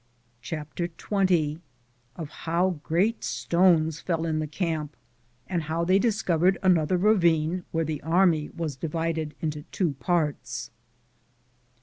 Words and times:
CHAPTER 0.41 0.87
XX 0.87 1.59
Of 2.15 2.31
bow 2.47 2.79
great 2.81 3.23
stones 3.23 3.99
fell 3.99 4.25
In 4.25 4.39
the 4.39 4.47
camp, 4.47 4.97
and 5.45 5.61
how 5.61 5.85
they 5.85 5.99
discovered 5.99 6.57
another 6.63 6.97
ravine, 6.97 7.65
where 7.71 7.85
the 7.85 8.01
army 8.01 8.49
was 8.57 8.75
divided 8.75 9.35
into 9.41 9.61
two 9.71 9.93
parts. 9.99 10.71